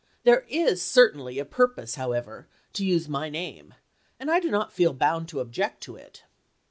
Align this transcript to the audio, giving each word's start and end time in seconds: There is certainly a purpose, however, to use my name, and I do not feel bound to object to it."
There 0.23 0.47
is 0.49 0.81
certainly 0.81 1.37
a 1.37 1.45
purpose, 1.45 1.93
however, 1.93 2.47
to 2.73 2.83
use 2.83 3.07
my 3.07 3.29
name, 3.29 3.75
and 4.19 4.31
I 4.31 4.39
do 4.39 4.49
not 4.49 4.73
feel 4.73 4.93
bound 4.95 5.29
to 5.29 5.41
object 5.41 5.81
to 5.83 5.95
it." 5.95 6.23